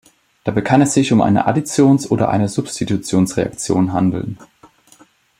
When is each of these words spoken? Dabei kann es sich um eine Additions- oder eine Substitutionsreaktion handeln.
Dabei 0.45 0.61
kann 0.61 0.81
es 0.81 0.95
sich 0.95 1.11
um 1.13 1.21
eine 1.21 1.45
Additions- 1.47 2.07
oder 2.09 2.29
eine 2.31 2.49
Substitutionsreaktion 2.49 3.93
handeln. 3.93 4.39